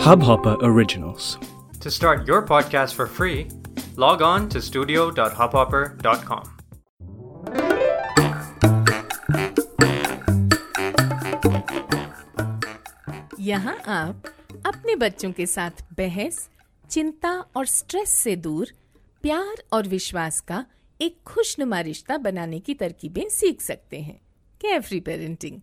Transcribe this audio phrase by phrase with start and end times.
[0.00, 1.38] Hubhopper Originals.
[1.80, 3.48] To start your podcast for free,
[3.96, 6.44] log on to studio.hubhopper.com.
[13.40, 14.26] यहाँ आप
[14.66, 16.48] अपने बच्चों के साथ बहस
[16.90, 18.72] चिंता और स्ट्रेस से दूर
[19.22, 20.64] प्यार और विश्वास का
[21.00, 24.20] एक खुशनुमा रिश्ता बनाने की तरकीबें सीख सकते हैं
[24.60, 25.60] केयरफ्री पेरेंटिंग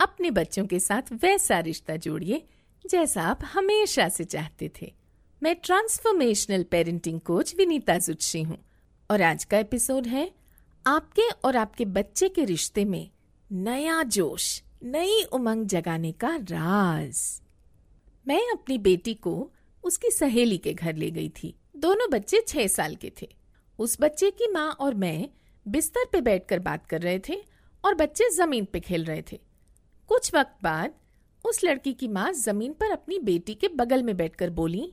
[0.00, 2.42] अपने बच्चों के साथ वैसा रिश्ता जोड़िए
[2.86, 4.94] जैसा आप हमेशा से चाहते थे।
[5.42, 8.58] मैं transformational parenting coach Vinita Jutsi हूँ।
[9.10, 10.32] और आज का एपिसोड है,
[10.86, 13.10] आपके और आपके बच्चे के रिश्ते में
[13.52, 17.42] नया जोश, नई उमंग जगाने का राज।
[18.28, 19.50] मैं अपनी बेटी को
[19.84, 23.28] उसकी सहेली के घर ले गई थी। दोनों बच्चे छह साल के थे।
[23.78, 25.28] उस बच्चे की माँ और मैं
[25.68, 27.42] बिस्तर पे बैठकर बात कर रहे थे
[27.84, 29.40] और बच्चे ज़मीन पे खेल रहे थे।
[30.08, 30.94] कुछ वक्त बाद
[31.50, 34.92] उस लड़की की माँ ज़मीन पर अपनी बेटी के बगल में बैठकर बोली,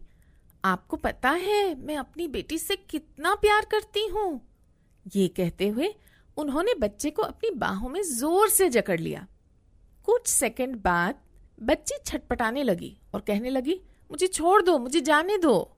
[0.63, 4.41] आपको पता है, मैं अपनी बेटी से कितना प्यार करती हूँ।
[5.15, 5.93] ये कहते हुए
[6.37, 9.25] उन्होंने बच्चे को अपनी बाहों में ज़ोर से जकड़ लिया।
[10.07, 11.19] कुछ सेकंड बाद
[11.61, 13.79] बच्ची छटपटाने लगी और कहने लगी,
[14.11, 15.71] मुझे छोड़ दो, मुझे जाने दो।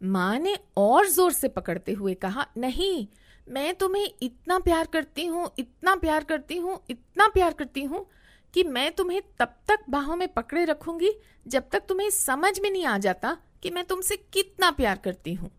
[0.00, 3.06] माँ ने और ज़ोर से पकड़ते हुए कहा, नहीं,
[3.46, 8.06] मैं तुम्हें इतना प्यार करती हूँ, इतना प्यार करती हूँ, इतना प्यार करती हूँ
[8.54, 11.12] कि मैं तुम्हें तब तक बाहों में पकड़े रखूँगी
[11.46, 15.50] जब तक तुम्हें समझ में नहीं आ जाता कि मैं तुमसे कितना प्यार करती हूँ।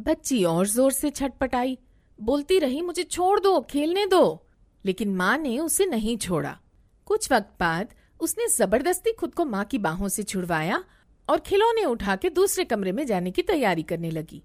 [0.00, 1.78] बच्ची और ज़ोर से छटपटाई।
[2.20, 4.46] बोलती रही, मुझे छोड़ दो, खेलने दो।
[4.84, 6.60] लेकिन माँ ने उसे नहीं छोड़ा।
[7.06, 10.84] कुछ वक्त बाद उसने ज़बरदस्ती खुद को माँ की बाहों से छुड़वाया
[11.28, 14.42] और खिलौने उठा के दूसरे कमरे में जाने की तैयारी करने लगी।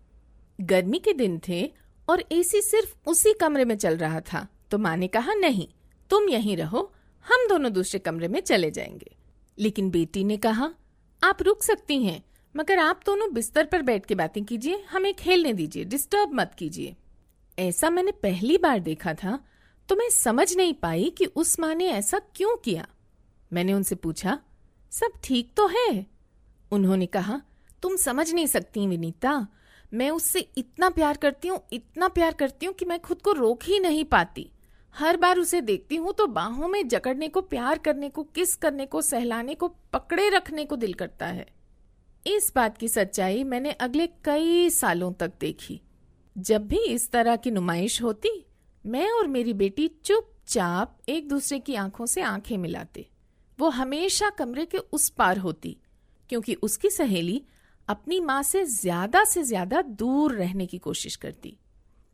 [0.62, 1.72] गर्मी के दिन थे
[2.10, 5.68] और एसी सिर्फ़ उसी कमरे में चल रहा था। तो माँ ने कहा, नहीं,
[6.10, 6.94] तुम यहीं रहो
[7.26, 9.16] हम दोनों दूसरे कमरे में चले जाएँगे।
[9.58, 10.74] लेकिन बेटी ने कहा,
[11.24, 12.24] आप रुक सकती हैं,
[12.56, 16.96] मगर आप दोनों बिस्तर पर बैठ के बातें कीजिए, हमें खेलने दीजिए डिस्टर्ब मत कीजिए।
[17.60, 19.40] ऐसा मैंने पहली बार देखा था
[19.90, 22.88] तो मैं समझ नहीं पाई कि उस माँ ने ऐसा क्यों किया।
[23.54, 24.40] मैंने उनसे पूछा,
[24.92, 26.06] सब ठीक तो है?
[26.72, 27.42] उन्होंने कहा,
[27.82, 29.48] तुम समझ नहीं सकती विनीता,
[29.94, 33.64] मैं उससे इतना प्यार करती हूँ, इतना प्यार करती हूँ कि मैं खुद को रोक
[33.64, 34.50] ही नहीं पाती।
[34.96, 38.86] हर बार उसे देखती हूँ तो बाहों में जकड़ने को, प्यार करने को, किस करने
[38.86, 41.46] को, सहलाने को, पकड़े रखने को दिल करता है।
[42.26, 45.82] इस बात की सच्चाई मैंने अगले कई सालों तक देखी।
[46.36, 48.46] जब भी इस तरह की नुमाइश होती,
[48.86, 53.10] मैं और मेरी बेटी चुपचाप एक दूसरे की आँखों से आँखें मिलाते।
[53.60, 55.78] वो हमेशा कमरे के उस पार होती,
[56.30, 57.42] क्योंकि उसकी सहेली
[57.88, 61.58] अपनी माँ से ज़्यादा से ज़्यादा दूर रहने की कोशिश करती।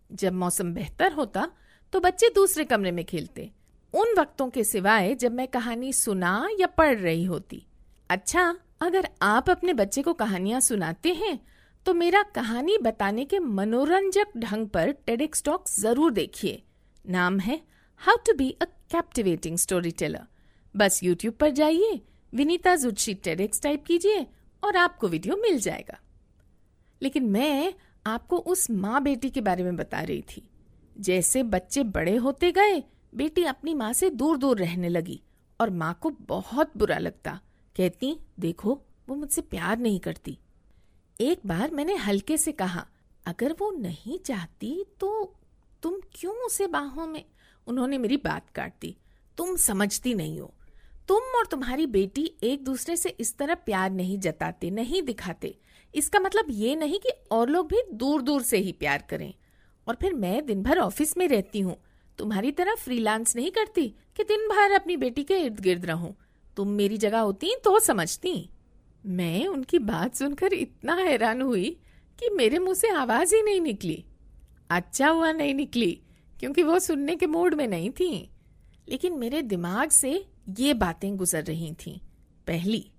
[0.10, 1.48] जब मौसम बेहतर होता
[1.94, 3.50] तो बच्चे दूसरे कमरे में खेलते।
[3.94, 7.66] उन वक्तों के सिवाय जब मैं कहानी सुना या पढ़ रही होती।
[8.10, 8.44] अच्छा
[8.82, 11.40] अगर आप अपने बच्चे को कहानियाँ सुनाते हैं
[11.86, 16.62] तो मेरा कहानी बताने के मनोरंजक ढंग पर टेडिक्स टॉक ज़रूर देखिए।
[17.06, 17.60] नाम है
[18.02, 19.58] how to be a captivating
[19.92, 20.26] storyteller
[20.76, 22.00] बस यूट्यूब पर जाइए,
[22.34, 24.26] विनीता जुटशी टेडिक्स टाइप कीजिए
[24.64, 26.00] और आपको वीडियो मिल जाएगा।
[27.02, 27.74] लेकिन मैं
[28.06, 30.50] आपको उस माँ बेटी के बारे में बता रही थी।
[31.00, 32.84] जैसे बच्चे बड़े होते गए,
[33.16, 35.22] बेटी अपनी माँ से दूर दूर रहने लगी
[35.60, 37.40] और माँ को बहुत बुरा लगता।
[37.76, 40.38] कहती, देखो, वो मुझसे प्यार नहीं करती।
[41.20, 42.86] एक बार मैंने हल्के से कहा,
[43.26, 45.36] अगर वो नहीं चाहती तो
[45.84, 47.24] तुम क्यों उसे बाहों में?
[47.68, 48.96] उन्होंने मेरी बात काट दी,
[49.38, 50.54] तुम समझती नहीं हो।
[51.08, 55.56] तुम और तुम्हारी बेटी एक दूसरे से इस तरह प्यार नहीं जताते, नहीं दिखाते।
[55.94, 59.34] इसका मतलब ये नहीं कि और लोग भी दूर दूर से ही प्यार करें।
[59.90, 61.76] और फिर मैं दिन भर ऑफ़िस में रहती हूँ।
[62.20, 66.16] तुम्हारी तरह फ्रीलांस नहीं करती कि दिन भर अपनी बेटी के इर्द गिर्द रहूँ।
[66.58, 68.50] तुम मेरी जगह होती तो समझती।
[69.06, 71.70] मैं उनकी बात सुनकर इतना हैरान हुई
[72.20, 74.04] कि मेरे मुँह से आवाज़ ही नहीं निकली।
[74.70, 75.92] अच्छा हुआ नहीं निकली,
[76.40, 78.30] क्योंकि वो सुनने के मूड में नहीं थी।
[78.90, 80.26] लेकिन मेरे दिमाग से
[80.60, 82.02] ये बातें गुजर रही थी।
[82.48, 82.92] पहली,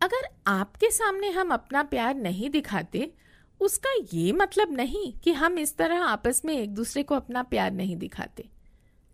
[0.00, 3.12] अगर आपके सामने हम अपना प्यार नहीं दिखाते
[3.60, 7.70] उसका ये मतलब नहीं कि हम इस तरह आपस में एक दूसरे को अपना प्यार
[7.70, 8.48] नहीं दिखाते।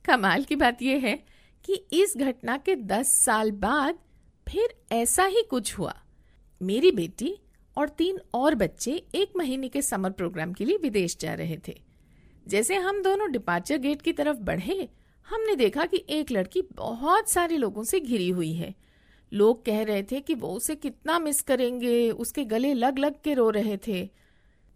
[0.04, 1.25] कमाल की बात यह है
[1.64, 3.98] कि इस घटना के दस साल बाद
[4.48, 6.02] फिर ऐसा ही कुछ हुआ।
[6.62, 7.38] मेरी बेटी
[7.78, 11.81] और तीन और बच्चे एक महीने के समर प्रोग्राम के लिए विदेश जा रहे थे।
[12.48, 14.88] जैसे हम दोनों डिपार्चर गेट की तरफ़ बढ़े,
[15.28, 18.75] हमने देखा कि एक लड़की बहुत सारे लोगों से घिरी हुई है।
[19.32, 23.34] लोग कह रहे थे कि वो उसे कितना मिस करेंगे, उसके गले लग लग के
[23.34, 24.19] रो रहे थे।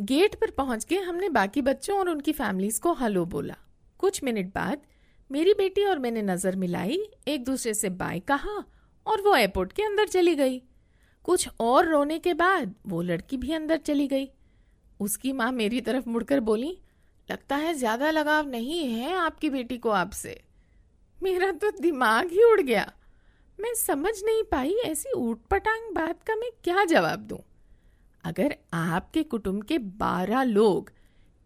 [0.00, 3.54] गेट पर पहुँच के हमने बाकी बच्चों और उनकी फैमिलीज़ को हेलो बोला।
[4.00, 4.80] कुछ मिनट बाद
[5.30, 6.98] मेरी बेटी और मैंने नज़र मिलाई,
[7.28, 8.64] एक दूसरे से बाय कहा
[9.06, 10.58] और वो एयरपोर्ट के अंदर चली गई।
[11.24, 14.28] कुछ और रोने के बाद वो लड़की भी अंदर चली गई।
[15.00, 16.76] उसकी माँ मेरी तरफ़ मुड़कर बोली,
[17.28, 20.40] लगता है ज़्यादा लगाव नहीं है आपकी बेटी को आपसे।
[21.18, 22.90] मेरा तो दिमाग ही उड़ गया।
[23.58, 27.38] मैं समझ नहीं पाई ऐसी ऊट पटांग बात का मैं क्या जवाब दूँ?
[28.24, 30.90] अगर आपके कुटुंब के बारह लोग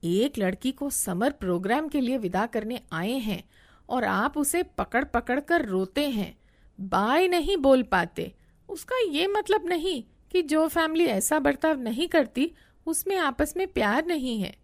[0.05, 3.43] एक लड़की को समर प्रोग्राम के लिए विदा करने आए हैं
[3.89, 6.39] और आप उसे पकड़ पकड़ कर रोते हैं,
[6.81, 8.33] बाय नहीं बोल पाते,
[8.69, 12.51] उसका ये मतलब नहीं कि जो फैमिली ऐसा बर्ताव नहीं करती,
[12.87, 14.57] उसमें आपस में प्यार नहीं है।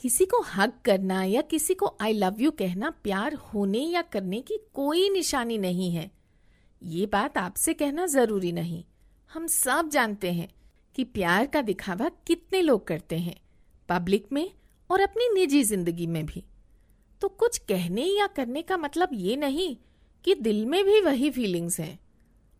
[0.00, 4.40] किसी को हक करना या किसी को आई लव यू कहना प्यार होने या करने
[4.40, 6.10] की कोई निशानी नहीं है।
[6.82, 8.84] ये बात आपसे कहना ज़रूरी नहीं।
[9.34, 10.48] हम सब जानते हैं
[10.96, 13.36] कि प्यार का दिखावा कितने लोग करते हैं,
[13.88, 14.50] पब्लिक में
[14.90, 16.44] और अपनी निजी ज़िंदगी में भी।
[17.22, 19.76] तो कुछ कहने या करने का मतलब ये नहीं
[20.24, 21.98] कि दिल में भी वही फीलिंग्स हैं।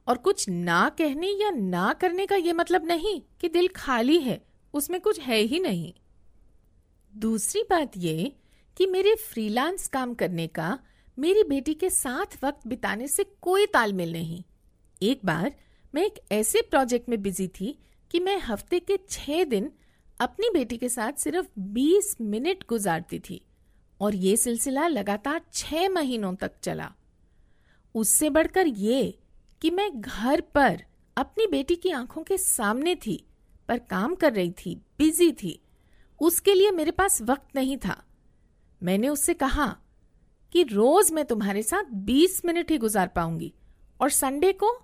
[0.06, 4.41] और कुछ ना कहने या ना करने का ये मतलब नहीं कि दिल खाली है,
[4.75, 5.93] उसमें कुछ है ही नहीं।
[7.15, 8.33] दूसरी बात ये
[8.77, 10.79] कि मेरे फ्रीलांस काम करने का
[11.19, 14.43] मेरी बेटी के साथ वक्त बिताने से कोई तालमेल नहीं।
[15.03, 15.53] एक बार
[15.94, 17.79] मैं एक ऐसे प्रोजेक्ट में बिज़ी थी
[18.17, 19.73] कि मैं हफ़्ते के छह दिन
[20.21, 23.47] अपनी बेटी के साथ सिर्फ़ 20 मिनट गुजारती थी
[24.01, 26.93] और ये सिलसिला लगातार छह महीनों तक चला।
[27.95, 29.19] उससे बढ़कर ये
[29.63, 30.83] कि मैं घर पर
[31.17, 33.27] अपनी बेटी की आँखों के सामने थी,
[33.69, 35.62] पर काम कर रही थी, बिज़ी थी।
[36.21, 38.05] उसके लिए मेरे पास वक्त नहीं था।
[38.83, 39.77] मैंने उससे कहा
[40.53, 43.55] कि रोज मैं तुम्हारे साथ 20 मिनट ही गुजार पाऊँगी
[44.01, 44.83] और संडे को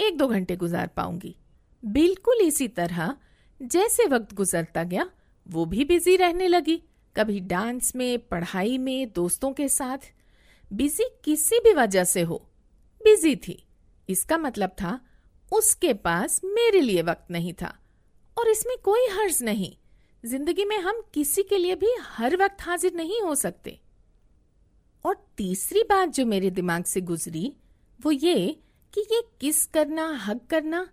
[0.00, 1.36] एक दो घंटे गुजार पाऊँगी।
[1.82, 3.14] बिल्कुल इसी तरह,
[3.60, 5.10] जैसे वक्त गुजरता गया,
[5.46, 6.82] वो भी बिज़ी रहने लगी।
[7.16, 10.12] कभी डांस में, पढ़ाई में, दोस्तों के साथ।
[10.72, 12.36] बिज़ी किसी भी वजह से हो,
[13.00, 13.62] बिज़ी थी।
[14.08, 15.00] इसका मतलब था,
[15.52, 17.74] उसके पास मेरे लिए वक्त नहीं था,
[18.36, 19.72] और इसमें कोई हर्ज नहीं।
[20.24, 23.80] ज़िंदगी में हम किसी के लिए भी हर वक्त हाजिर नहीं हो सकते।
[25.04, 27.52] और तीसरी बात जो मेरे दिमाग से गुजरी,
[28.00, 28.56] वो ये
[28.94, 30.86] कि ये किस करना, हक करना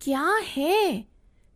[0.00, 1.04] क्या है?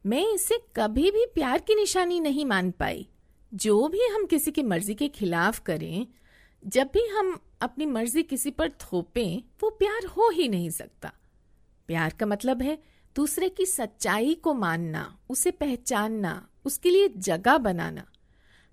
[0.06, 3.08] मैं इसे कभी भी प्यार की निशानी नहीं मान पाई।
[3.54, 6.06] जो भी हम किसी की मर्ज़ी के खिलाफ करें,
[6.66, 11.12] जब भी हम अपनी मर्ज़ी किसी पर थोपें, वो प्यार हो ही नहीं सकता।
[11.86, 12.78] प्यार का मतलब है
[13.16, 18.06] दूसरे की सच्चाई को मानना, उसे पहचानना, उसके लिए जगह बनाना।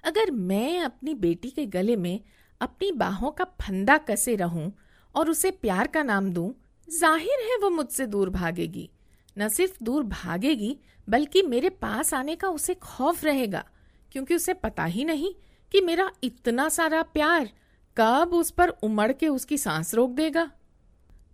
[0.04, 2.19] अगर मैं अपनी बेटी के गले में
[2.62, 4.71] अपनी बाहों का फंदा कसे रहूँ
[5.16, 6.54] और उसे प्यार का नाम दूँ,
[7.00, 8.89] ज़ाहिर है वो मुझसे दूर भागेगी।
[9.38, 10.78] न सिर्फ़ दूर भागेगी,
[11.10, 13.64] बल्कि मेरे पास आने का उसे खौफ रहेगा,
[14.12, 15.34] क्योंकि उसे पता ही नहीं
[15.72, 17.50] कि मेरा इतना सारा प्यार
[17.98, 20.50] कब उस पर उमड़ के उसकी सांस रोक देगा।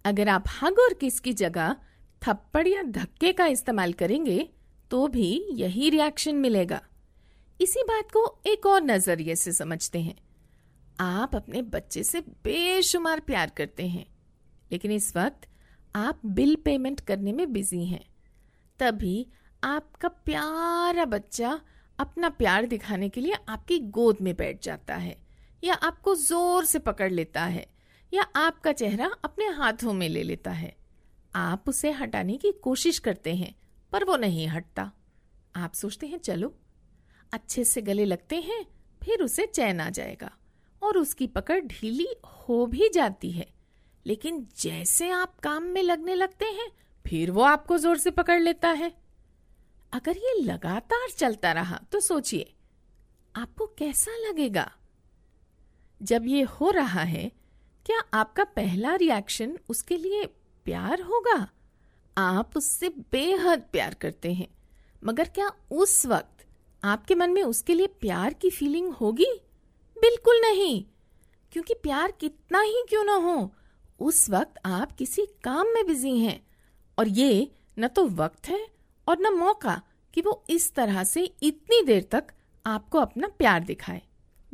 [0.05, 1.75] अगर आप हग और किस की जगह
[2.21, 4.37] थप्पड़ या धक्के का इस्तेमाल करेंगे
[4.91, 6.81] तो भी यही रिएक्शन मिलेगा।
[7.59, 10.15] इसी बात को एक और नज़रिए से समझते हैं।
[10.99, 14.05] आप अपने बच्चे से बेशुमार प्यार करते हैं,
[14.71, 15.47] लेकिन इस वक्त
[15.95, 18.05] आप बिल पेमेंट करने में बिज़ी हैं।
[18.79, 19.27] तभी
[19.63, 21.59] आपका प्यारा बच्चा
[21.99, 25.17] अपना प्यार दिखाने के लिए आपकी गोद में बैठ जाता है,
[25.63, 27.67] या आपको ज़ोर से पकड़ लेता है,
[28.13, 30.75] या आपका चेहरा अपने हाथों में ले लेता है।
[31.35, 33.55] आप उसे हटाने की कोशिश करते हैं,
[33.91, 34.91] पर वो नहीं हटता।
[35.55, 36.53] आप सोचते हैं, चलो,
[37.33, 38.65] अच्छे से गले लगते हैं,
[39.03, 40.31] फिर उसे चैन आ जाएगा,
[40.83, 43.54] और उसकी पकड़ ढीली हो भी जाती है।
[44.05, 46.69] लेकिन जैसे आप काम में लगने लगते हैं,
[47.05, 48.91] फिर वो आपको ज़ोर से पकड़ लेता है।
[49.93, 52.53] अगर ये लगातार चलता रहा तो सोचिए,
[53.35, 54.71] आपको कैसा लगेगा?
[56.01, 57.31] जब ये हो रहा है,
[57.85, 60.25] क्या आपका पहला रिएक्शन उसके लिए
[60.65, 61.47] प्यार होगा?
[62.17, 64.47] आप उससे बेहद प्यार करते हैं,
[65.03, 66.45] मगर क्या उस वक्त
[66.83, 69.31] आपके मन में उसके लिए प्यार की फीलिंग होगी?
[69.97, 70.83] बिल्कुल नहीं,
[71.51, 73.51] क्योंकि प्यार कितना ही क्यों ना हो
[73.99, 76.39] उस वक्त आप किसी काम में बिज़ी हैं
[76.97, 78.65] और ये न तो वक्त है
[79.07, 79.81] और न मौका
[80.13, 82.27] कि वो इस तरह से इतनी देर तक
[82.65, 84.01] आपको अपना प्यार दिखाए।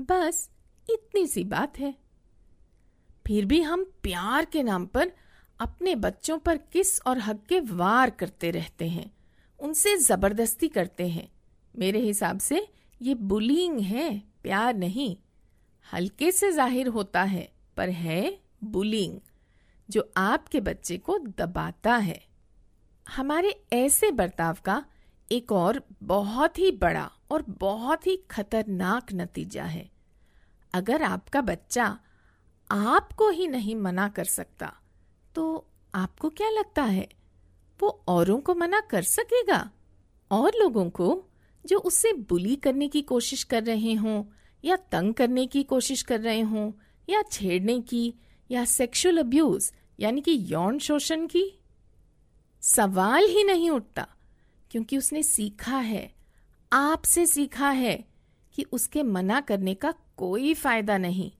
[0.01, 0.50] बस
[0.88, 1.93] इतनी सी बात है।
[3.25, 5.12] फिर भी हम प्यार के नाम पर
[5.60, 9.12] अपने बच्चों पर किस और हक के वार करते रहते हैं,
[9.60, 11.27] उनसे ज़बरदस्ती करते हैं।
[11.75, 12.67] मेरे हिसाब से
[13.01, 15.15] ये बुलिंग है, प्यार नहीं,
[15.88, 19.19] हल्के से ज़ाहिर होता है, पर है बुलिंग
[19.91, 22.19] जो आपके बच्चे को दबाता है।
[23.05, 24.83] हमारे ऐसे बर्ताव का
[25.31, 29.89] एक और बहुत ही बड़ा और बहुत ही खतरनाक नतीजा है।
[30.74, 31.86] अगर आपका बच्चा
[32.69, 34.74] आपको ही नहीं मना कर सकता
[35.36, 37.07] तो आपको क्या लगता है?
[37.79, 39.69] वो औरों को मना कर सकेगा?
[40.31, 41.25] और लोगों को
[41.65, 44.24] जो उससे बुली करने की कोशिश कर रहे हों,
[44.63, 46.71] या तंग करने की कोशिश कर रहे हों,
[47.10, 48.13] या छेड़ने की,
[48.51, 49.71] या सेक्सुअल अब्यूज
[50.01, 51.43] यानी कि यौन शोषण की?
[52.63, 54.08] सवाल ही नहीं उठता,
[54.72, 56.12] क्योंकि उसने सीखा है,
[56.72, 57.96] आपसे सीखा है
[58.55, 61.31] कि उसके मना करने का कोई फ़ायदा नहीं।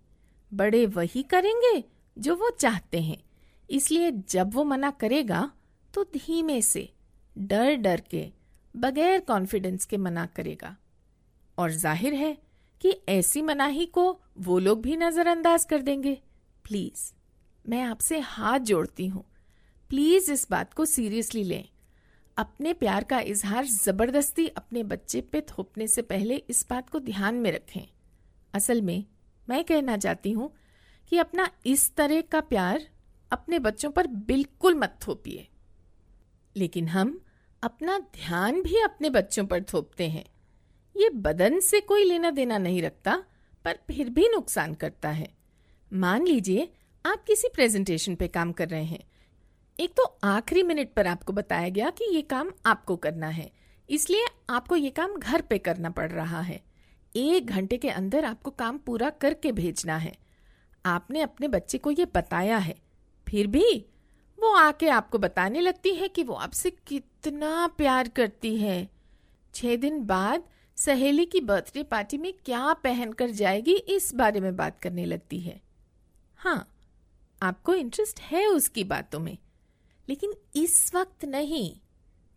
[0.52, 1.84] बड़े वही करेंगे
[2.18, 3.18] जो वो चाहते हैं।
[3.70, 5.52] इसलिए जब वो मना करेगा
[5.94, 6.90] तो धीमे से,
[7.36, 8.28] डर डर के,
[8.76, 10.76] बगैर कॉन्फिडेंस के मना करेगा।
[11.58, 12.38] और ज़ाहिर है
[12.82, 16.14] कि ऐसी मनाही को वो लोग भी नजरअंदाज कर देंगे।
[16.66, 17.12] प्लीज़
[17.70, 19.26] मैं आपसे हाथ जोड़ती हूँ।
[19.90, 21.70] प्लीज़ इस बात को सीरियसली लें।
[22.38, 27.36] अपने प्यार का इजहार ज़बरदस्ती अपने बच्चे पे थोपने से पहले इस बात को ध्यान
[27.36, 27.88] में रखें।
[28.54, 29.06] असल में,
[29.50, 30.56] मैं कहना चाहती हूँ
[31.10, 32.90] कि अपना इस तरह का प्यार
[33.32, 35.48] अपने बच्चों पर बिल्कुल मत थोपिए।
[36.56, 37.26] लेकिन हम
[37.64, 40.26] अपना ध्यान भी अपने बच्चों पर थोपते हैं।
[40.98, 43.24] ये बदन से कोई लेना देना नहीं रखता,
[43.66, 45.36] पर फिर भी नुकसान करता है।
[45.94, 46.74] मान लीजिए
[47.06, 49.04] आप किसी प्रेजेंटेशन पे काम कर रहे हैं।
[49.80, 53.52] एक तो आखिरी मिनट पर आपको बताया गया कि ये काम आपको करना है।
[53.90, 56.62] इसलिए आपको ये काम घर पे करना पड़ रहा है।
[57.16, 60.16] एक घंटे के अंदर आपको काम पूरा करके भेजना है।
[60.86, 62.76] आपने अपने बच्चे को ये बताया है।
[63.28, 63.86] फिर भी
[64.38, 68.90] वो आके आपको बताने लगती है कि वो आपसे कितना प्यार करती है।
[69.54, 70.44] छह दिन बाद
[70.78, 75.62] सहेली की बर्थडे पार्टी में क्या पहनकर जाएगी इस बारे में बात करने लगती है।
[76.36, 76.68] हाँ
[77.42, 79.38] आपको इंटरेस्ट है उसकी बातों में।
[80.10, 81.80] लेकिन इस वक्त नहीं।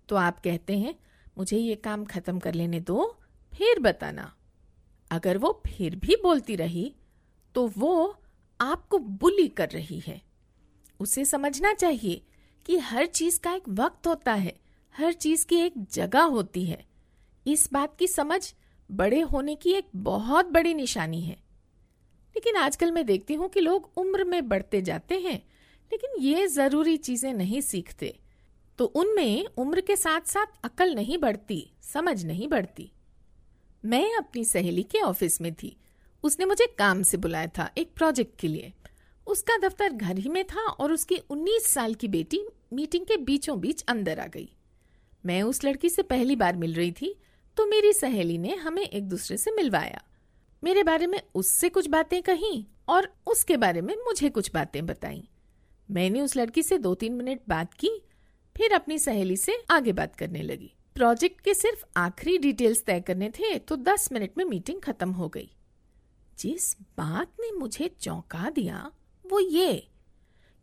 [0.08, 0.94] तो आप कहते हैं,
[1.38, 3.18] मुझे ये काम खत्म कर लेने दो,
[3.54, 4.36] फिर बताना।
[5.10, 6.94] अगर वो फिर भी बोलती रही
[7.54, 8.16] तो वो
[8.60, 10.22] आपको बुली कर रही है।
[11.00, 12.26] उसे समझना चाहिए
[12.66, 14.60] कि हर चीज़ का एक वक्त होता है,
[14.96, 16.86] हर चीज़ की एक जगह होती है।
[17.46, 18.54] इस बात की समझ
[18.90, 21.43] बड़े होने की एक बहुत बड़ी निशानी है।
[22.36, 25.42] लेकिन आजकल मैं देखती हूँ कि लोग उम्र में बढ़ते जाते हैं,
[25.90, 28.14] लेकिन ये ज़रूरी चीज़ें नहीं सीखते।
[28.78, 32.90] तो उनमें उम्र के साथ साथ अकल नहीं बढ़ती, समझ नहीं बढ़ती।
[33.84, 35.76] मैं अपनी सहेली के ऑफ़िस में थी।
[36.24, 38.72] उसने मुझे काम से बुलाया था, एक प्रोजेक्ट के लिए।
[39.26, 42.40] उसका दफ्तर घर ही में था और उसकी 19 साल की बेटी
[42.72, 44.48] मीटिंग के बीचों बीच अंदर आ गई।
[45.24, 47.14] मैं उस लड़की से पहली बार मिल रही थी
[47.56, 50.02] तो मेरी सहेली ने हमें एक दूसरे से मिलवाया।
[50.64, 55.28] मेरे बारे में उससे कुछ बातें कही और उसके बारे में मुझे कुछ बातें बताई।
[55.88, 57.90] मैंने उस लड़की से दो तीन मिनट बात की,
[58.56, 63.30] फिर अपनी सहेली से आगे बात करने लगी। प्रोजेक्ट के सिर्फ़ आखिरी डिटेल्स तय करने
[63.30, 65.50] थे तो दस मिनट में मीटिंग खत्म हो गई।
[66.38, 68.90] जिस बात ने मुझे चौंका दिया,
[69.24, 69.88] वो ये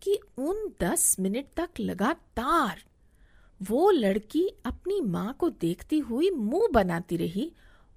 [0.02, 2.84] कि उन दस मिनट तक लगातार
[3.62, 7.52] वो लड़की अपनी माँ को देखती हुई मुँह बनाती रही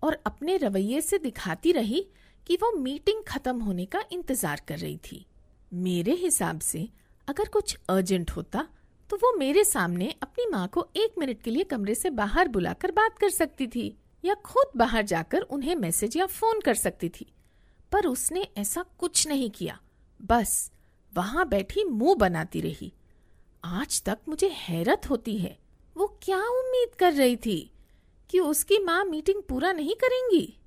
[0.04, 2.06] और अपने रवैये से दिखाती रही
[2.46, 5.24] कि वो मीटिंग खत्म होने का इंतज़ार कर रही थी।
[5.72, 6.88] मेरे हिसाब से
[7.28, 8.66] अगर कुछ अर्जेंट होता
[9.10, 12.90] तो वो मेरे सामने अपनी माँ को एक मिनट के लिए कमरे से बाहर बुलाकर
[12.90, 13.94] बात कर सकती थी
[14.24, 17.26] या खुद बाहर जाकर उन्हें मैसेज या फ़ोन कर सकती थी।
[17.92, 19.78] पर उसने ऐसा कुछ नहीं किया।
[20.20, 20.70] बस
[21.12, 22.92] वहाँ बैठी मुँह बनाती रही।
[23.64, 25.56] आज तक मुझे हैरत होती है।
[25.96, 27.70] वो क्या उम्मीद कर रही थी?
[28.30, 30.58] कि उसकी माँ मीटिंग पूरा नहीं करेंगी?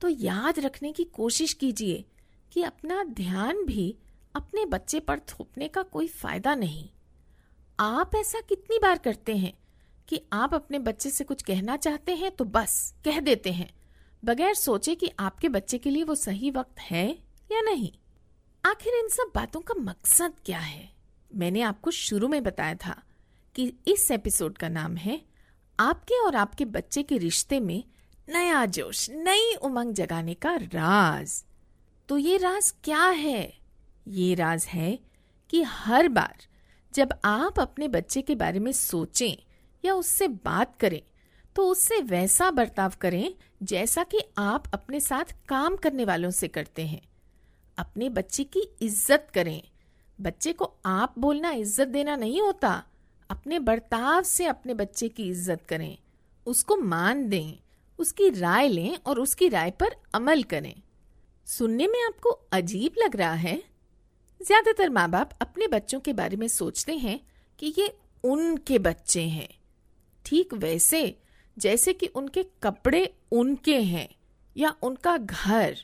[0.00, 2.04] तो याद रखने की कोशिश कीजिए
[2.52, 3.96] कि अपना ध्यान भी
[4.34, 6.88] अपने बच्चे पर थोपने का कोई फ़ायदा नहीं।
[7.80, 9.58] आप ऐसा कितनी बार करते हैं
[10.08, 13.70] कि आप अपने बच्चे से कुछ कहना चाहते हैं तो बस, कह देते हैं,
[14.24, 17.10] बगैर सोचे कि आपके बच्चे के लिए वो सही वक्त है
[17.52, 17.92] या नहीं?
[18.64, 20.92] आखिर इन सब बातों का मकसद क्या है?
[21.34, 23.02] मैंने आपको शुरू में बताया था
[23.54, 25.29] कि इस एपिसोड का नाम है
[25.80, 27.82] आपके और आपके बच्चे के रिश्ते में
[28.28, 31.42] नया जोश, नई उमंग जगाने का राज।
[32.08, 33.52] तो ये राज क्या है?
[34.06, 34.98] ये राज है
[35.50, 36.46] कि हर बार
[36.94, 39.36] जब आप अपने बच्चे के बारे में सोचें
[39.84, 41.00] या उससे बात करें
[41.56, 43.32] तो उससे वैसा बर्ताव करें
[43.62, 47.00] जैसा कि आप अपने साथ काम करने वालों से करते हैं।
[47.78, 49.62] अपने बच्चे की इज़्ज़त करें।
[50.18, 52.82] बच्चे को आप बोलना इज़्ज़त देना नहीं होता।
[53.30, 55.98] अपने बर्ताव से अपने बच्चे की इज़्ज़त करें,
[56.46, 57.58] उसको मान दें,
[57.98, 60.82] उसकी राय लें और उसकी राय पर अमल करें।
[61.46, 63.62] सुनने में आपको अजीब लग रहा है?
[64.40, 67.20] ज़्यादातर माँ बाप अपने बच्चों के बारे में सोचते हैं
[67.58, 69.48] कि ये उनके बच्चे हैं।
[70.24, 71.16] ठीक वैसे,
[71.58, 74.08] जैसे कि उनके कपड़े उनके हैं,
[74.56, 75.76] या उनका घर,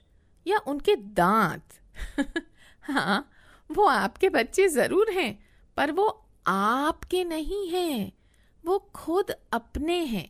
[0.47, 1.81] या उनके दांत।
[2.83, 3.31] हाँ
[3.71, 5.45] वो आपके बच्चे ज़रूर हैं,
[5.76, 8.12] पर वो आपके नहीं हैं,
[8.65, 10.29] वो खुद अपने हैं।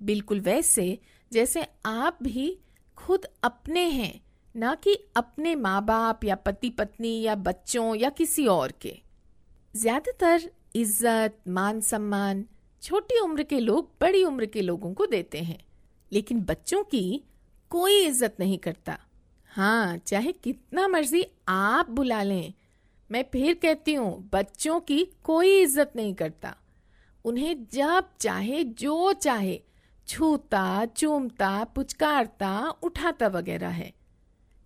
[0.00, 0.98] बिल्कुल वैसे
[1.32, 2.56] जैसे आप भी
[2.98, 4.20] खुद अपने हैं,
[4.54, 8.94] ना कि अपने माँ बाप या पति पत्नी या बच्चों या किसी और के।
[9.74, 12.44] ज़्यादातर इज़्ज़त मान सम्मान
[12.82, 15.58] छोटी उम्र के लोग बड़ी उम्र के लोगों को देते हैं,
[16.12, 17.22] लेकिन बच्चों की
[17.70, 18.98] कोई इज़्ज़त नहीं करता।
[19.50, 22.52] हाँ चाहे कितना मर्ज़ी आप बुला लें
[23.12, 26.56] मैं फिर कहती हूँ, बच्चों की कोई इज़्ज़त नहीं करता।
[27.24, 29.60] उन्हें जब चाहे, जो चाहे,
[30.08, 33.92] छूता, चूमता, पुचकारता, उठाता वगैरह है।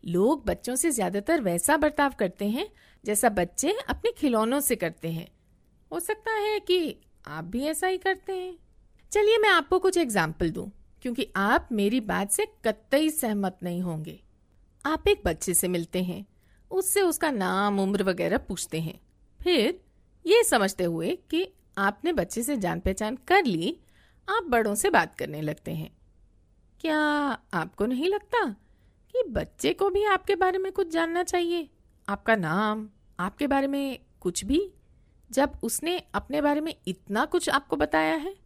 [0.05, 2.69] लोग बच्चों से ज़्यादातर वैसा बर्ताव करते हैं,
[3.05, 5.29] जैसा बच्चे अपने खिलौनों से करते हैं।
[5.93, 8.59] हो सकता है कि आप भी ऐसा ही करते हैं।
[9.13, 10.71] चलिए मैं आपको कुछ एग्ज़ाम्पल दूँ,
[11.03, 14.21] क्योंकि आप मेरी बात से कतई सहमत नहीं होंगे।
[14.87, 16.27] आप एक बच्चे से मिलते हैं।
[16.71, 19.01] उससे उसका नाम, उम्र वगैरह पूछते हैं।
[19.43, 19.81] फिर
[20.27, 23.81] ये समझते हुए कि आपने बच्चे से जान पहचान कर ली,
[24.29, 25.97] आप बड़ों से बात करने लगते हैं।
[26.81, 26.99] क्या
[27.55, 28.45] आपको नहीं लगता
[29.13, 31.71] कि बच्चे को भी आपके बारे में कुछ जानना चाहिए?
[32.09, 32.89] आपका नाम,
[33.21, 34.71] आपके बारे में कुछ भी?
[35.31, 38.37] जब उसने अपने बारे में इतना कुछ आपको बताया है?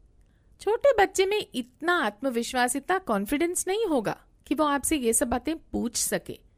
[0.60, 5.58] छोटे बच्चे में इतना आत्मविश्वास, इतना कॉन्फिडेंस नहीं होगा कि वो आपसे ये सब बातें
[5.58, 6.49] पूछ सके।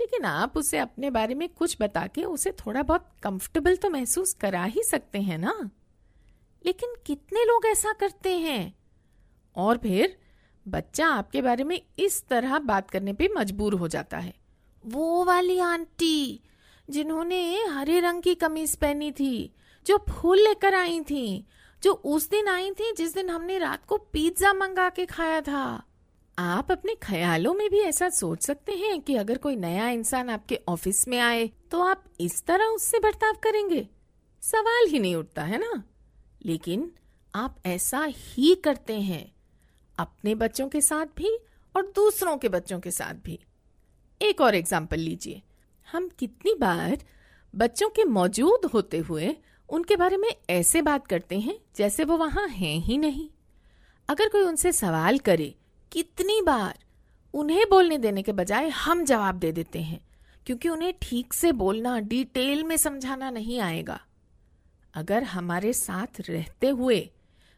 [0.00, 4.34] लेकिन आप उसे अपने बारे में कुछ बता के उसे थोड़ा बहुत कंफर्टेबल तो महसूस
[4.34, 5.70] करा ही सकते हैं ना?
[6.66, 8.78] लेकिन कितने लोग ऐसा करते हैं?
[9.56, 10.18] और फिर,
[10.68, 14.34] बच्चा आपके बारे में इस तरह बात करने पे मजबूर हो जाता है।
[14.86, 16.40] वो वाली आंटी,
[16.90, 19.54] जिन्होंने हरे रंग की कमीज पहनी थी,
[19.86, 21.46] जो फूल लेकर आई थी,
[21.82, 25.82] जो उस दिन आई थी जिस दिन हमने रात को पिज्जा मंगा के खाया था।
[26.40, 30.58] आप अपने ख्यालों में भी ऐसा सोच सकते हैं कि अगर कोई नया इंसान आपके
[30.68, 33.86] ऑफ़िस में आए तो आप इस तरह उससे बर्ताव करेंगे।
[34.42, 35.82] सवाल ही नहीं उठता, है ना?
[36.44, 36.90] लेकिन
[37.34, 39.32] आप ऐसा ही करते हैं,
[39.98, 41.36] अपने बच्चों के साथ भी
[41.74, 43.38] और दूसरों के बच्चों के साथ भी।
[44.20, 45.42] एक और एग्ज़ाम्पल लीजिए।
[45.88, 46.98] हम कितनी बार
[47.54, 49.36] बच्चों के मौजूद होते हुए
[49.68, 53.28] उनके बारे में ऐसे बात करते हैं जैसे वो वहाँ हैं ही नहीं।
[54.08, 55.54] अगर कोई उनसे सवाल करे
[55.92, 56.78] कितनी बार
[57.34, 60.00] उन्हें बोलने देने के बजाय हम जवाब दे देते हैं,
[60.46, 64.00] क्योंकि उन्हें ठीक से बोलना, डिटेल में समझाना नहीं आएगा।
[64.94, 67.08] अगर हमारे साथ रहते हुए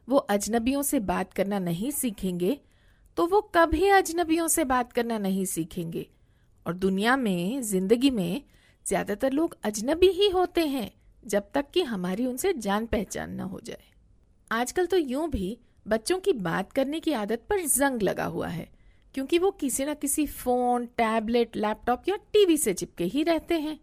[0.08, 2.58] वो अजनबियों से बात करना नहीं सीखेंगे
[3.16, 6.06] तो वो कभी अजनबियों से बात करना नहीं सीखेंगे।
[6.66, 8.42] और दुनिया में, ज़िंदगी में
[8.86, 10.90] ज़्यादातर लोग अजनबी ही होते हैं,
[11.22, 13.84] जब तक कि हमारी उनसे जान पहचान न हो जाए।
[14.50, 18.68] आजकल तो यूँ भी बच्चों की बात करने की आदत पर जंग लगा हुआ है,
[19.14, 23.78] क्योंकि वो किसी न किसी फ़ोन, टैबलेट, लैपटॉप या टीवी से चिपके ही रहते हैं।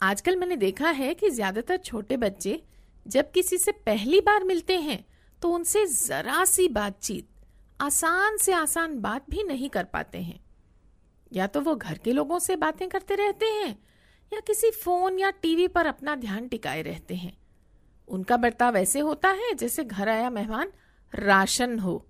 [0.00, 2.60] आजकल मैंने देखा है कि ज़्यादातर छोटे बच्चे
[3.06, 5.04] जब किसी से पहली बार मिलते हैं
[5.42, 7.26] तो उनसे जरा सी बातचीत,
[7.80, 10.38] आसान से आसान बात भी नहीं कर पाते हैं।
[11.32, 13.76] या तो वो घर के लोगों से बातें करते रहते हैं,
[14.32, 17.36] या किसी फ़ोन या टीवी पर अपना ध्यान टिकाए रहते हैं।
[18.08, 20.72] उनका बर्ताव ऐसे होता है जैसे घर आया मेहमान
[21.12, 22.06] राशन हो,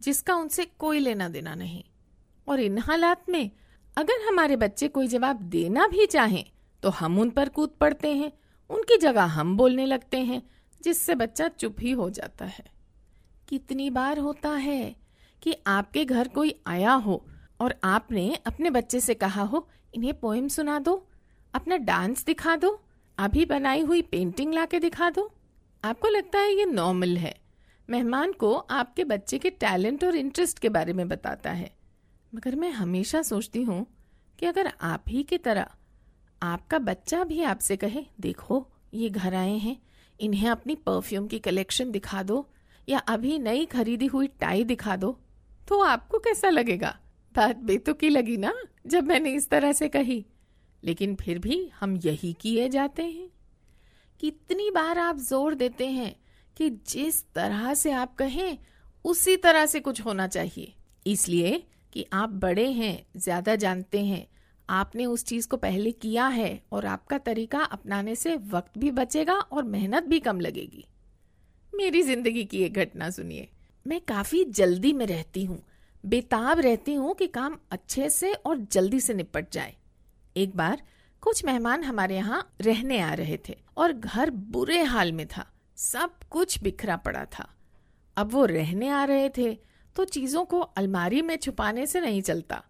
[0.00, 1.82] जिसका उनसे कोई लेना देना नहीं।
[2.48, 3.50] और इन हालात में
[3.96, 6.44] अगर हमारे बच्चे कोई जवाब देना भी चाहें
[6.82, 8.32] तो हम उन पर कूद पड़ते हैं,
[8.70, 10.42] उनकी जगह हम बोलने लगते हैं,
[10.80, 12.64] जिससे बच्चा चुप ही हो जाता है।
[13.48, 14.96] कितनी बार होता है
[15.42, 17.24] कि आपके घर कोई आया हो
[17.60, 20.94] और आपने अपने बच्चे से कहा हो, इन्हें पोएम सुना दो,
[21.54, 22.80] अपना डांस दिखा दो,
[23.18, 25.30] अभी बनाई हुई पेंटिंग लाके दिखा दो।
[25.84, 27.34] आपको लगता है ये नॉर्मल है?
[27.90, 31.70] मेहमान को आपके बच्चे के टैलेंट और इंटरेस्ट के बारे में बताता है।
[32.34, 33.86] मगर मैं हमेशा सोचती हूँ
[34.38, 35.66] कि अगर आप ही की तरह
[36.42, 39.76] आपका बच्चा भी आपसे कहे, देखो, ये घर आए हैं,
[40.20, 42.48] इन्हें अपनी परफ्यूम की कलेक्शन दिखा दो
[42.88, 45.18] या अभी नई खरीदी हुई टाई दिखा दो
[45.68, 46.98] तो आपको कैसा लगेगा?
[47.34, 48.54] बात बेतुकी लगी ना,
[48.86, 50.24] जब मैंने इस तरह से कही।
[50.84, 53.28] लेकिन फिर भी हम यही किए जाते हैं।
[54.20, 56.14] कितनी बार आप ज़ोर देते हैं
[56.56, 58.58] कि जिस तरह से आप कहें,
[59.04, 60.74] उसी तरह से कुछ होना चाहिए।
[61.06, 64.26] इसलिए कि आप बड़े हैं, ज़्यादा जानते हैं,
[64.68, 69.34] आपने उस चीज़ को पहले किया है और आपका तरीका अपनाने से वक्त भी बचेगा
[69.34, 70.84] और मेहनत भी कम लगेगी।
[71.72, 73.48] मेरी ज़िंदगी की एक घटना सुनिए।
[73.86, 75.62] मैं काफ़ी जल्दी में रहती हूँ,
[76.04, 79.74] बेताब रहती हूँ कि काम अच्छे से और जल्दी से निपट जाए।
[80.36, 80.82] एक बार
[81.22, 85.46] कुछ मेहमान हमारे यहाँ रहने आ रहे थे और घर बुरे हाल में था।
[85.80, 87.48] सब कुछ बिखरा पड़ा था।
[88.16, 89.58] अब वो रहने आ रहे थे
[89.96, 92.64] तो चीज़ों को अलमारी में छुपाने से नहीं चलता।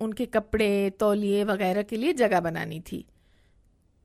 [0.00, 3.06] उनके कपड़े, तौलिए वगैरह के लिए जगह बनानी थी।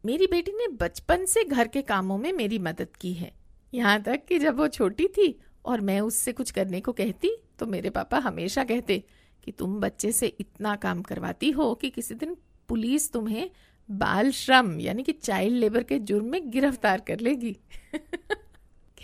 [0.06, 3.32] मेरी बेटी ने बचपन से घर के कामों में मेरी मदद की है।
[3.74, 7.65] यहाँ तक कि जब वो छोटी थी और मैं उससे कुछ करने को कहती तो
[7.65, 9.04] मेरे पापा हमेशा कहते
[9.43, 13.50] कि तुम बच्चे से इतना काम करवाती हो कि किसी दिन पुलिस तुम्हें
[13.91, 17.58] बाल श्रम यानी कि चाइल्ड लेबर के जुर्म में गिरफ़्तार कर लेगी।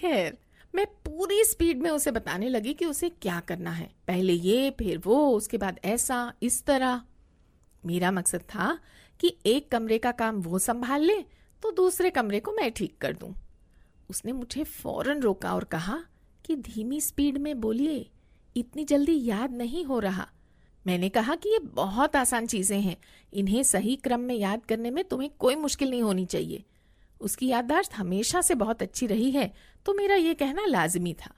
[0.05, 0.37] खैर,
[0.73, 4.97] मैं पूरी स्पीड में उसे बताने लगी कि उसे क्या करना है। पहले ये, फिर
[4.97, 7.01] वो, उसके बाद ऐसा, इस तरह।
[7.83, 8.77] मेरा मकसद था
[9.19, 11.21] कि एक कमरे का काम वो संभाल ले
[11.63, 13.33] तो दूसरे कमरे को मैं ठीक कर दूँ।
[14.09, 15.97] उसने मुझे फ़ौरन रोका और कहा
[16.45, 18.05] कि धीमी स्पीड में बोलिए,
[18.55, 20.27] इतनी जल्दी याद नहीं हो रहा।
[20.85, 22.97] मैंने कहा कि ये बहुत आसान चीज़ें हैं,
[23.33, 26.63] इन्हें सही क्रम में याद करने में तुम्हें कोई मुश्किल नहीं होनी चाहिए।
[27.25, 29.51] उसकी याददाश्त हमेशा से बहुत अच्छी रही है
[29.85, 31.33] तो मेरा ये कहना लाजमी था।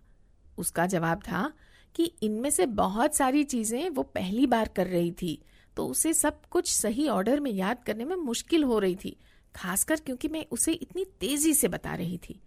[0.57, 1.51] उसका जवाब था
[1.95, 5.39] कि इनमें से बहुत सारी चीज़ें वो पहली बार कर रही थी
[5.77, 9.15] तो उसे सब कुछ सही ऑर्डर में याद करने में मुश्किल हो रही थी,
[9.55, 12.39] खासकर क्योंकि मैं उसे इतनी तेज़ी से बता रही थी।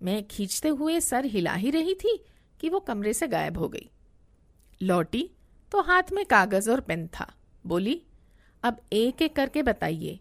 [0.00, 2.18] मैं खींचते हुए सर हिला ही रही थी
[2.60, 3.88] कि वो कमरे से गायब हो गई।
[4.80, 5.30] लौटी
[5.72, 7.32] तो हाथ में कागज़ और पेन था,
[7.64, 8.00] बोली,
[8.62, 10.18] अब एक एक करके बताइए,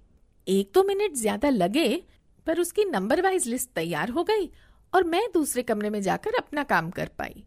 [0.48, 2.04] एक दो मिनट ज़्यादा लगे
[2.48, 4.50] पर उसकी नंबर वाइज लिस्ट तैयार हो गई
[4.94, 7.44] और मैं दूसरे कमरे में जाकर अपना काम कर पाई।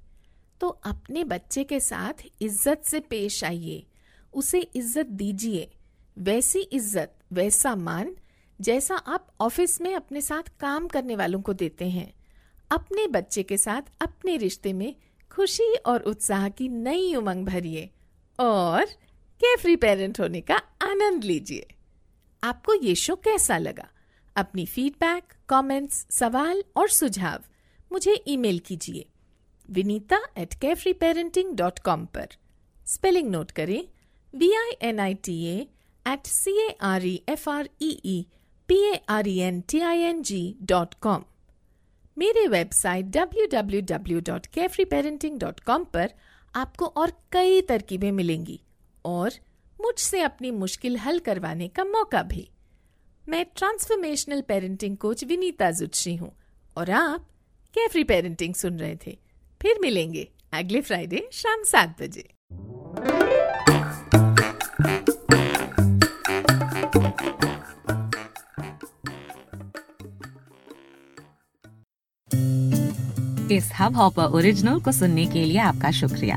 [0.61, 3.85] तो अपने बच्चे के साथ इज़्ज़त से पेश आइए,
[4.33, 5.69] उसे इज़्ज़त दीजिए,
[6.17, 8.15] वैसी इज़्ज़त, वैसा मान,
[8.61, 12.13] जैसा आप ऑफ़िस में अपने साथ काम करने वालों को देते हैं।
[12.71, 14.95] अपने बच्चे के साथ अपने रिश्ते में
[15.31, 17.89] खुशी और उत्साह की नई उमंग भरिए
[18.39, 18.85] और
[19.41, 21.67] केफ्री पेरेंट होने का आनंद लीजिए।
[22.43, 23.89] आपको ये शो कैसा लगा?
[24.39, 27.39] अपनी फीडबैक कमेंट्स, सवाल और सुझाव
[27.93, 29.07] मुझे ईमेल कीजिए।
[29.69, 32.29] Vinita at carefree parenting dot com पर।
[32.87, 33.89] स्पेलिंग नोट करें।
[34.35, 38.27] B I N I T at C A R E F R E
[38.69, 41.25] P A R E N T I N G dot com
[42.17, 46.11] मेरे website www.carefreeparenting.com पर
[46.55, 48.61] आपको और कई तरकीबें मिलेंगी
[49.05, 49.31] और
[49.81, 52.51] मुझसे अपनी मुश्किल हल करवाने का मौका भी।
[53.29, 56.31] मैं transformational parenting coach Vinita Jutsi हूँ
[56.77, 57.27] और आप
[57.75, 59.19] कैफ्री पेरेंटिंग सुन रहे थे।
[59.63, 62.29] फिर मिलेंगे अगले फ्राइडे शाम सात बजे।
[73.57, 76.37] इस हब हॉपर ओरिजिनल को सुनने के लिए आपका शुक्रिया।